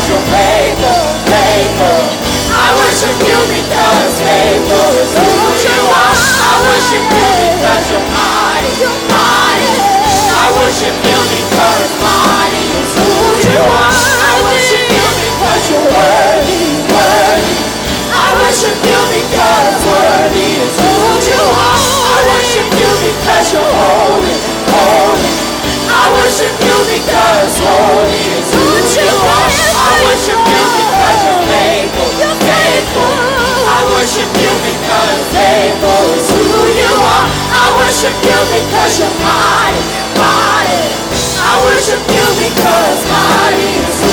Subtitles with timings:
[0.00, 0.30] because you're.
[2.50, 4.16] I worship you because
[5.60, 6.16] you are.
[6.40, 8.72] I worship you because you're mighty,
[9.12, 9.76] mighty.
[10.32, 13.19] I worship you because mighty is who
[38.00, 39.84] worship you because you're mighty,
[40.16, 40.88] mighty.
[41.36, 44.09] I worship you because mighty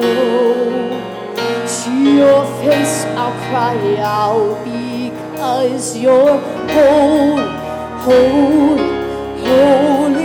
[0.00, 1.66] oh.
[1.66, 6.38] See your face, I'll cry out because you're
[6.72, 7.38] whole,
[8.04, 8.78] whole,
[9.44, 10.21] holy.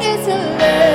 [0.00, 0.85] is a love.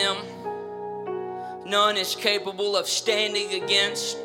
[0.00, 0.16] Him,
[1.66, 4.16] none is capable of standing against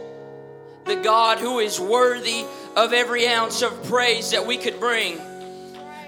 [0.86, 5.18] the God who is worthy of every ounce of praise that we could bring.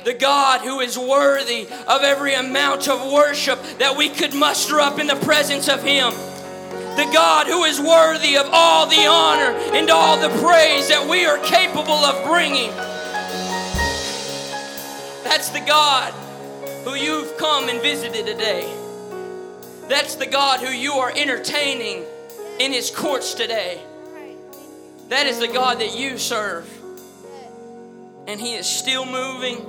[0.03, 4.99] The God who is worthy of every amount of worship that we could muster up
[4.99, 6.11] in the presence of Him.
[6.95, 11.25] The God who is worthy of all the honor and all the praise that we
[11.25, 12.71] are capable of bringing.
[15.23, 16.13] That's the God
[16.85, 18.86] who you've come and visited today.
[19.87, 22.03] That's the God who you are entertaining
[22.59, 23.81] in His courts today.
[25.09, 26.69] That is the God that you serve.
[28.27, 29.65] And He is still moving,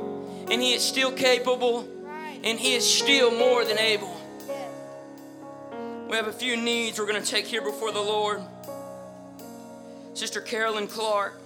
[0.51, 1.89] and He is still capable,
[2.43, 4.17] and He is still more than able.
[6.09, 8.43] We have a few needs we're going to take here before the Lord.
[10.15, 11.41] Sister Carolyn Clark,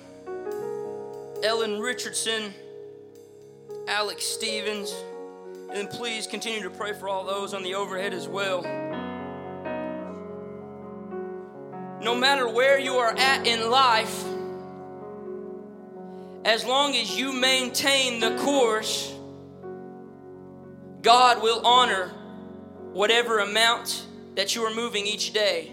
[1.42, 2.54] Ellen Richardson,
[3.86, 4.94] Alex Stevens,
[5.74, 8.62] and please continue to pray for all those on the overhead as well.
[12.02, 14.24] No matter where you are at in life,
[16.44, 19.14] as long as you maintain the course,
[21.00, 22.08] God will honor
[22.92, 24.04] whatever amount
[24.34, 25.72] that you are moving each day.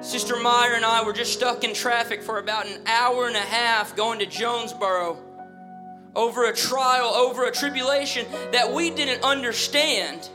[0.00, 3.40] Sister Meyer and I were just stuck in traffic for about an hour and a
[3.40, 5.18] half going to Jonesboro
[6.16, 10.28] over a trial, over a tribulation that we didn't understand,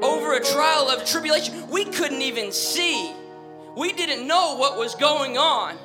[0.00, 3.12] over a trial of tribulation we couldn't even see.
[3.76, 5.76] We didn't know what was going on.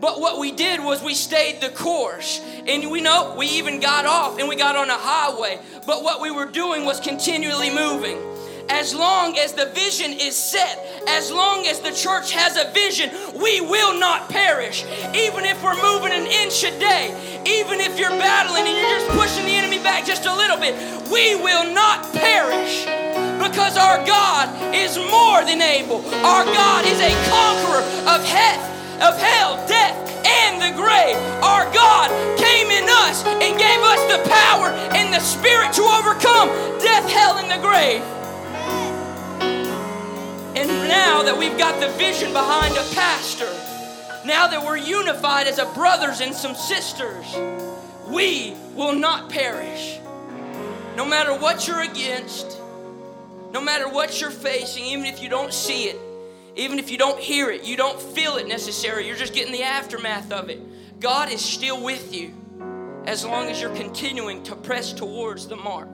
[0.00, 2.40] But what we did was we stayed the course.
[2.66, 5.60] And we know we even got off and we got on a highway.
[5.86, 8.18] But what we were doing was continually moving.
[8.68, 13.10] As long as the vision is set, as long as the church has a vision,
[13.34, 14.84] we will not perish.
[15.14, 17.12] Even if we're moving an inch a day,
[17.46, 20.74] even if you're battling and you're just pushing the enemy back just a little bit,
[21.12, 22.84] we will not perish
[23.36, 26.00] because our God is more than able.
[26.24, 28.60] Our God is a conqueror of hell,
[29.12, 31.16] of hell, death, and the grave.
[31.44, 36.48] Our God came in us and gave us the power and the spirit to overcome
[36.80, 38.02] death, hell, and the grave.
[40.88, 43.50] Now that we've got the vision behind a pastor,
[44.26, 47.24] now that we're unified as a brothers and some sisters,
[48.08, 49.98] we will not perish.
[50.94, 52.58] No matter what you're against,
[53.52, 55.98] no matter what you're facing, even if you don't see it,
[56.56, 59.62] even if you don't hear it, you don't feel it necessarily, you're just getting the
[59.62, 60.60] aftermath of it.
[61.00, 62.34] God is still with you
[63.06, 65.88] as long as you're continuing to press towards the mark.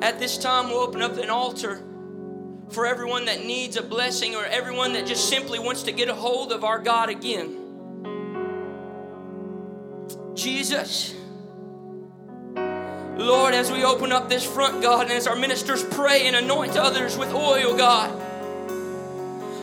[0.00, 1.82] At this time, we'll open up an altar
[2.70, 6.14] for everyone that needs a blessing or everyone that just simply wants to get a
[6.14, 7.64] hold of our God again.
[10.34, 11.14] Jesus,
[12.54, 16.76] Lord, as we open up this front, God, and as our ministers pray and anoint
[16.76, 18.10] others with oil, God,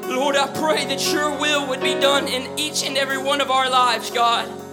[0.04, 3.50] Lord, I pray that your will would be done in each and every one of
[3.50, 4.65] our lives, God.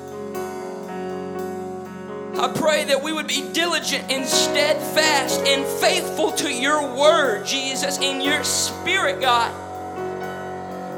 [2.34, 7.98] I pray that we would be diligent and steadfast and faithful to your word, Jesus,
[7.98, 9.52] in your spirit, God.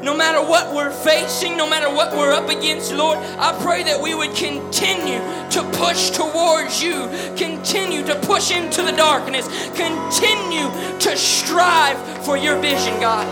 [0.01, 3.99] No matter what we're facing, no matter what we're up against, Lord, I pray that
[3.99, 5.19] we would continue
[5.49, 10.69] to push towards you, continue to push into the darkness, continue
[10.99, 13.27] to strive for your vision, God.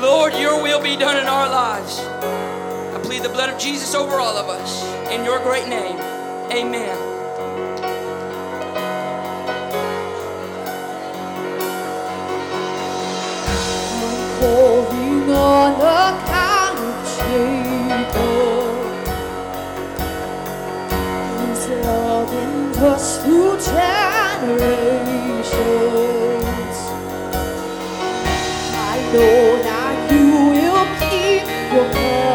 [0.00, 2.47] Lord, your will be done in our lives.
[3.08, 4.84] Plead the blood of Jesus over all of us.
[5.10, 5.96] In your great name,
[6.52, 6.94] amen.
[14.38, 18.76] Calling on the kind of Jacob,
[21.48, 24.38] His love endures through generations.
[28.76, 32.27] I know that you will keep your covenant.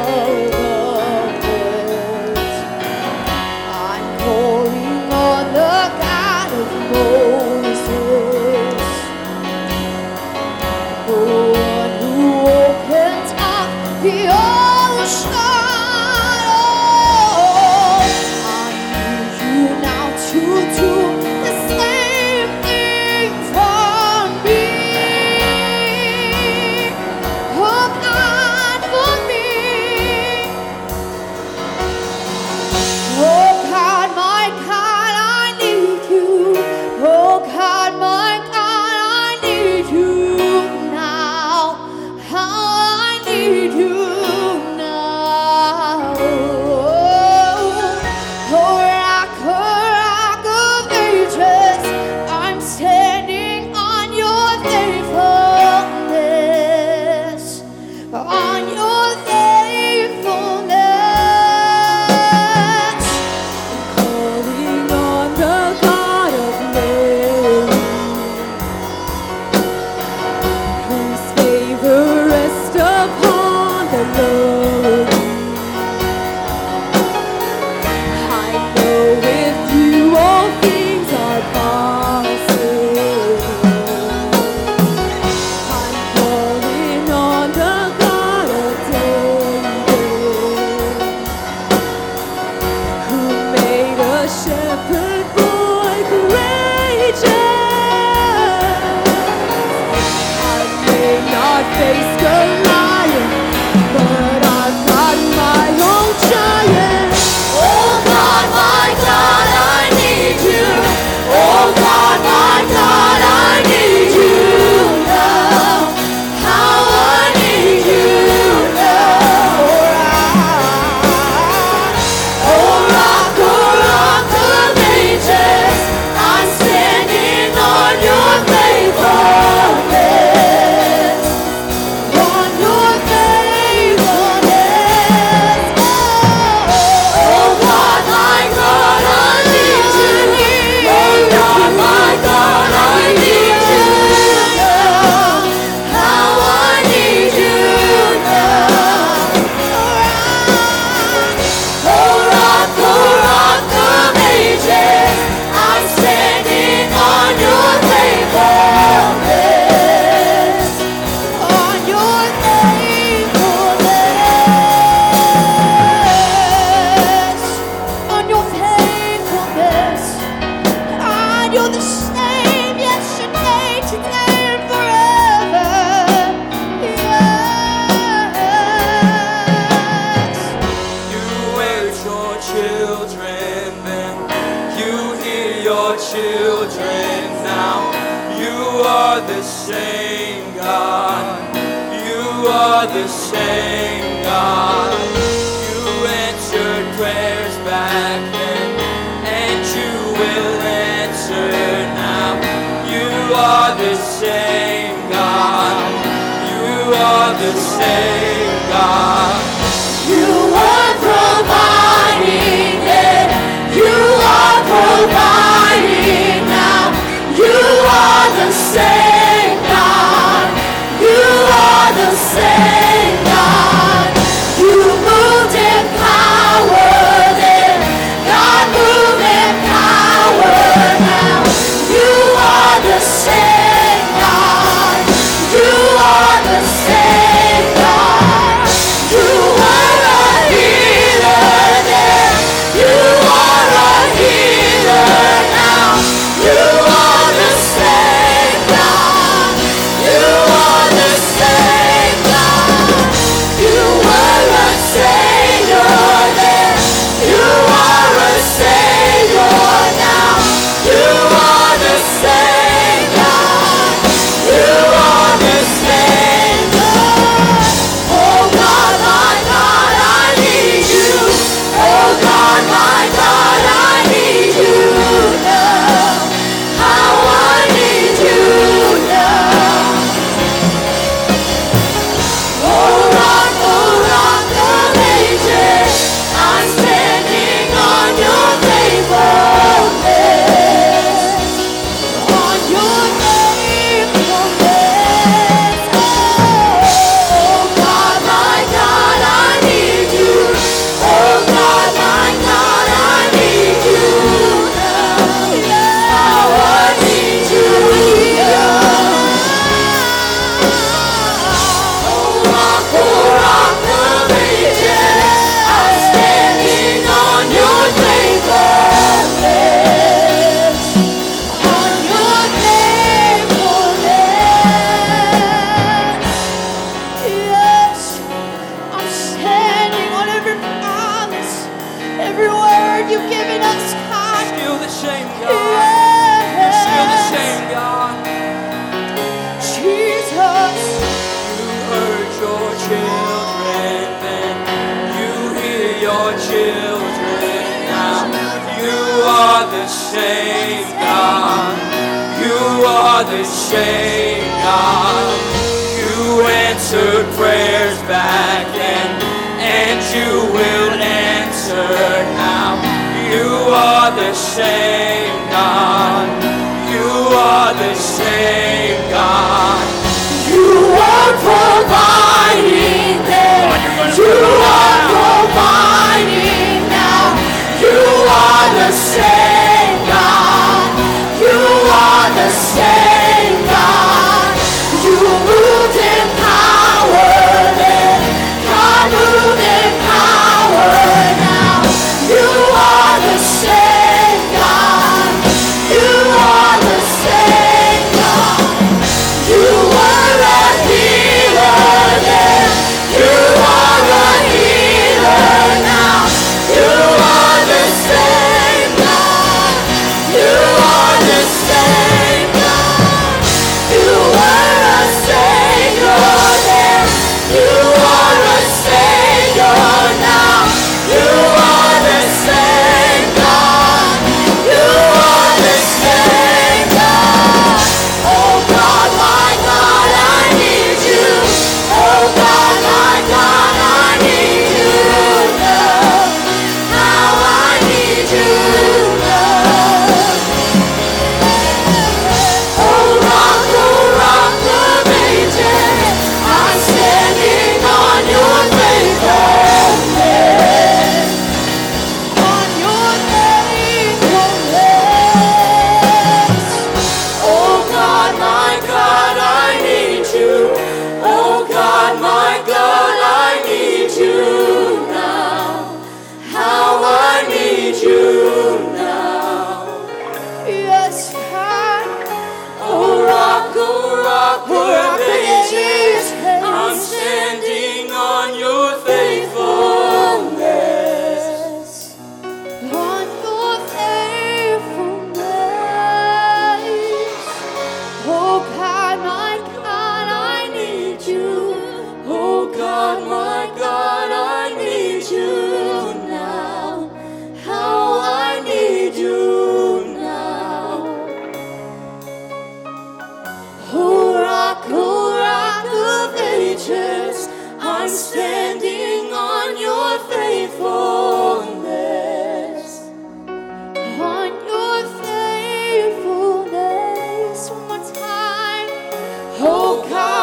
[376.14, 376.53] Providing now.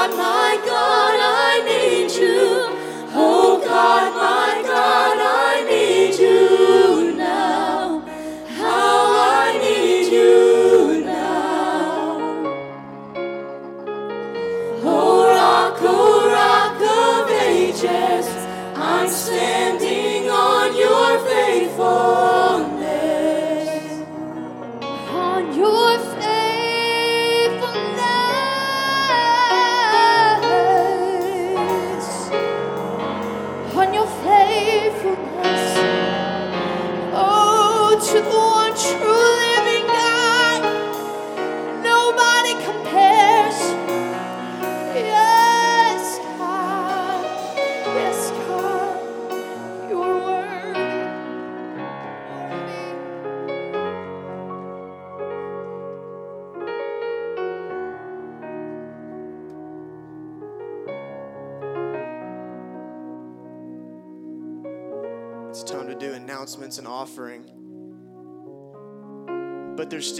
[0.01, 0.40] God, my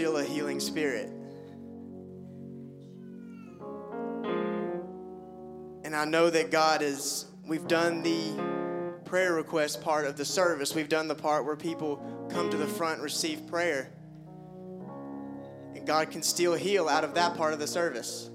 [0.01, 1.07] still a healing spirit.
[5.83, 8.33] And I know that God is, we've done the
[9.05, 10.73] prayer request part of the service.
[10.73, 13.91] We've done the part where people come to the front and receive prayer.
[15.75, 18.31] And God can still heal out of that part of the service.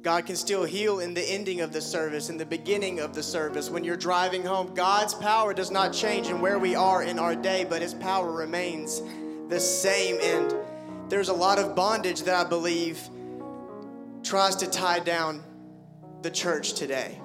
[0.00, 3.22] God can still heal in the ending of the service, in the beginning of the
[3.22, 3.68] service.
[3.68, 7.36] When you're driving home, God's power does not change in where we are in our
[7.36, 9.02] day, but His power remains
[9.50, 10.18] the same.
[10.22, 10.54] And
[11.08, 13.00] there's a lot of bondage that I believe
[14.22, 15.42] tries to tie down
[16.22, 17.20] the church today.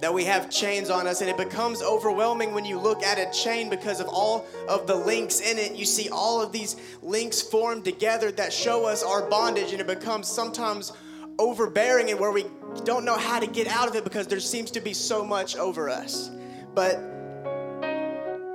[0.00, 3.30] That we have chains on us, and it becomes overwhelming when you look at a
[3.38, 5.72] chain because of all of the links in it.
[5.76, 9.86] You see all of these links formed together that show us our bondage, and it
[9.86, 10.92] becomes sometimes
[11.38, 12.44] overbearing and where we
[12.84, 15.56] don't know how to get out of it because there seems to be so much
[15.56, 16.30] over us.
[16.74, 16.98] But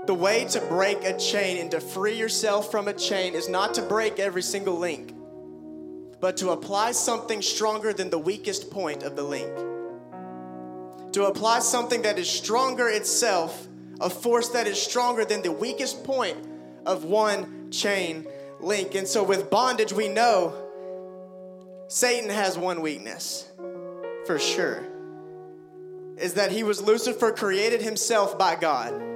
[0.06, 3.74] the way to break a chain and to free yourself from a chain is not
[3.76, 5.16] to break every single link,
[6.20, 9.52] but to apply something stronger than the weakest point of the link.
[11.14, 13.68] To apply something that is stronger itself,
[14.00, 16.38] a force that is stronger than the weakest point
[16.86, 18.28] of one chain
[18.60, 18.94] link.
[18.96, 20.54] And so with bondage, we know
[21.88, 23.50] Satan has one weakness,
[24.28, 24.86] for sure,
[26.18, 29.15] is that he was Lucifer created himself by God.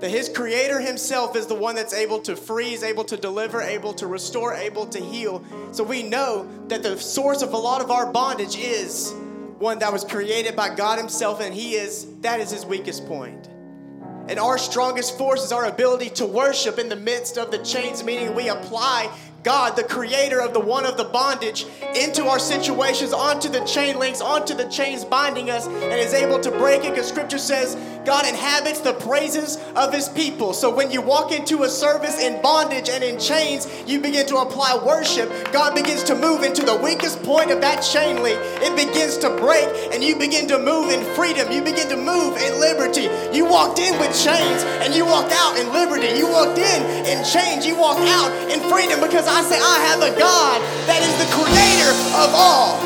[0.00, 3.94] That his creator himself is the one that's able to freeze, able to deliver, able
[3.94, 5.42] to restore, able to heal.
[5.72, 9.14] So we know that the source of a lot of our bondage is
[9.58, 13.48] one that was created by God himself, and he is that is his weakest point.
[14.28, 18.02] And our strongest force is our ability to worship in the midst of the chains,
[18.02, 19.10] meaning we apply
[19.46, 23.96] God, the creator of the one of the bondage, into our situations, onto the chain
[23.96, 27.76] links, onto the chains binding us, and is able to break it because scripture says
[28.04, 30.52] God inhabits the praises of his people.
[30.52, 34.38] So when you walk into a service in bondage and in chains, you begin to
[34.38, 35.30] apply worship.
[35.52, 38.40] God begins to move into the weakest point of that chain link.
[38.62, 41.52] It begins to break, and you begin to move in freedom.
[41.52, 43.08] You begin to move in liberty.
[43.32, 46.18] You walked in with chains, and you walked out in liberty.
[46.18, 50.02] You walked in in chains, you walked out in freedom because I say, I have
[50.02, 52.80] a God that is the creator of all.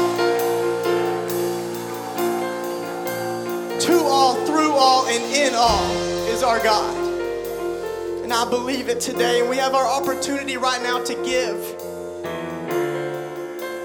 [3.80, 5.90] To all, through all, and in all
[6.28, 6.96] is our God.
[8.22, 9.40] And I believe it today.
[9.40, 11.76] And we have our opportunity right now to give.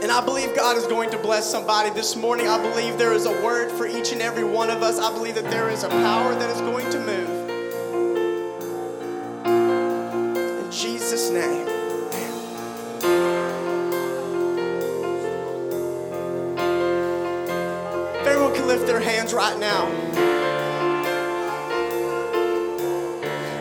[0.03, 2.47] And I believe God is going to bless somebody this morning.
[2.47, 4.99] I believe there is a word for each and every one of us.
[4.99, 7.34] I believe that there is a power that is going to move.
[19.35, 19.87] Right now.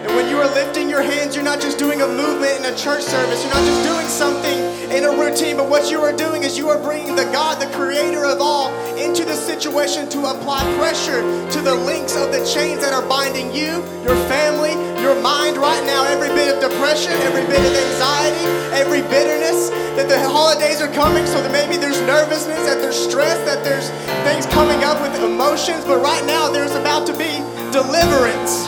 [0.05, 2.77] And when you are lifting your hands, you're not just doing a movement in a
[2.77, 3.43] church service.
[3.43, 4.59] You're not just doing something
[4.97, 7.67] in a routine, but what you are doing is you are bringing the God, the
[7.75, 12.81] creator of all, into the situation to apply pressure to the links of the chains
[12.81, 16.05] that are binding you, your family, your mind right now.
[16.05, 21.27] Every bit of depression, every bit of anxiety, every bitterness, that the holidays are coming,
[21.27, 23.91] so that maybe there's nervousness, that there's stress, that there's
[24.27, 27.31] things coming up with emotions, but right now there's about to be
[27.71, 28.67] deliverance.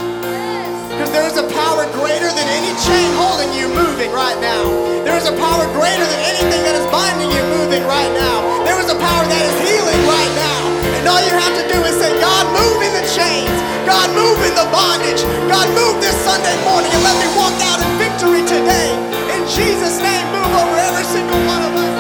[0.95, 4.65] Because there is a power greater than any chain holding you moving right now.
[5.03, 8.65] There is a power greater than anything that is binding you moving right now.
[8.65, 10.66] There is a power that is healing right now.
[11.07, 13.55] And all you have to do is say, God, move in the chains.
[13.87, 15.23] God, move in the bondage.
[15.47, 18.91] God, move this Sunday morning and let me walk out in victory today.
[19.31, 21.96] In Jesus' name, move over every single one of us.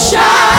[0.00, 0.49] shout.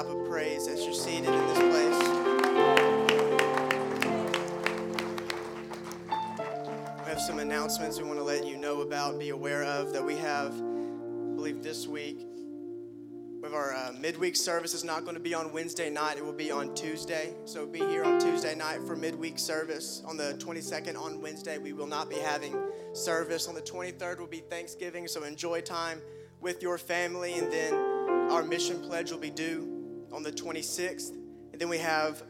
[0.00, 1.98] Clap of praise as you're seated in this place.
[6.98, 10.04] We have some announcements we want to let you know about, be aware of that
[10.04, 12.24] we have, I believe this week.
[13.42, 16.32] With our uh, midweek service is not going to be on Wednesday night, it will
[16.32, 17.34] be on Tuesday.
[17.44, 20.04] So be here on Tuesday night for midweek service.
[20.06, 22.56] On the 22nd, on Wednesday, we will not be having
[22.92, 23.48] service.
[23.48, 26.00] On the 23rd will be Thanksgiving, so enjoy time
[26.40, 27.34] with your family.
[27.34, 27.74] And then
[28.30, 29.77] our mission pledge will be due
[30.12, 31.10] on the 26th.
[31.52, 32.22] And then we have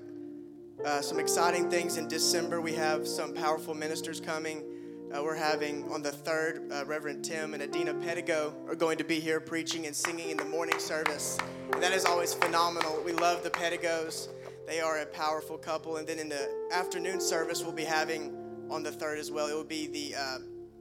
[0.84, 2.60] uh, some exciting things in December.
[2.60, 4.64] We have some powerful ministers coming.
[5.12, 9.04] Uh, we're having on the 3rd, uh, Reverend Tim and Adina Pedigo are going to
[9.04, 11.38] be here preaching and singing in the morning service.
[11.72, 13.00] And that is always phenomenal.
[13.04, 14.28] We love the Pedigos.
[14.66, 15.96] They are a powerful couple.
[15.96, 18.36] And then in the afternoon service, we'll be having
[18.68, 19.48] on the 3rd as well.
[19.48, 20.38] It will be the uh,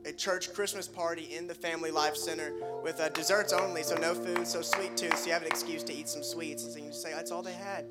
[0.08, 4.14] a church Christmas party in the Family Life Center with uh, desserts only, so no
[4.14, 5.18] food, so sweet tooth.
[5.18, 6.64] So you have an excuse to eat some sweets.
[6.64, 7.84] And so you can just say, that's all they had.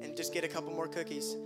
[0.00, 1.36] And just get a couple more cookies.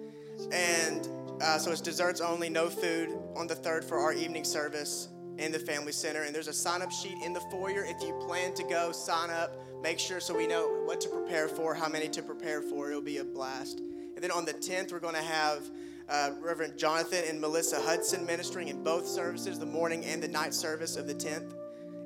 [0.52, 1.08] And
[1.42, 5.08] uh, so it's desserts only, no food on the third for our evening service
[5.38, 6.22] in the Family Center.
[6.22, 7.84] And there's a sign up sheet in the foyer.
[7.84, 9.56] If you plan to go, sign up.
[9.82, 12.88] Make sure so we know what to prepare for, how many to prepare for.
[12.88, 13.80] It'll be a blast.
[13.80, 15.68] And then on the 10th, we're going to have
[16.08, 20.54] uh, Reverend Jonathan and Melissa Hudson ministering in both services, the morning and the night
[20.54, 21.54] service of the 10th.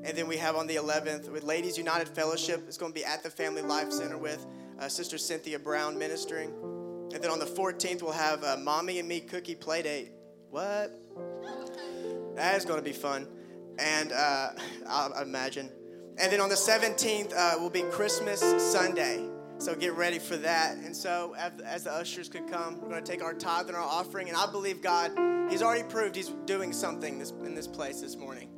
[0.04, 2.64] And then we have on the 11th with Ladies United Fellowship.
[2.68, 4.46] It's going to be at the Family Life Center with
[4.78, 6.50] uh, Sister Cynthia Brown ministering.
[7.12, 10.10] And then on the 14th, we'll have uh, Mommy and Me Cookie Playdate.
[10.50, 10.92] What?
[12.36, 13.26] That is going to be fun.
[13.78, 14.50] And uh,
[14.88, 15.70] I imagine.
[16.18, 18.40] And then on the 17th uh, will be Christmas
[18.72, 19.37] Sunday.
[19.58, 20.76] So get ready for that.
[20.76, 23.82] And so as, the ushers could come, we're going to take our tithe and our
[23.82, 24.28] offering.
[24.28, 25.10] And I believe God,
[25.50, 28.48] He's already proved He's doing something in this place this morning.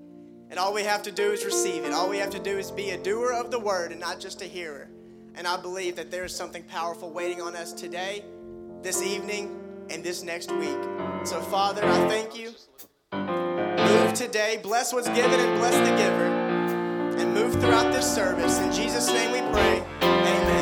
[0.51, 1.93] And all we have to do is receive it.
[1.93, 4.43] All we have to do is be a doer of the word and not just
[4.43, 4.91] a hearer.
[5.37, 8.25] And I believe that there is something powerful waiting on us today,
[8.83, 9.57] this evening,
[9.89, 10.79] and this next week.
[11.25, 12.53] So, Father, I thank you.
[13.13, 18.59] Move today, bless what's given and bless the giver, and move throughout this service.
[18.59, 19.83] In Jesus' name we pray.
[20.03, 20.60] Amen.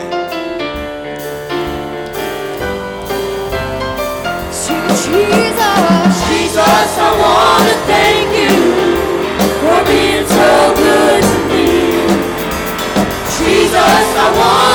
[14.20, 14.67] I want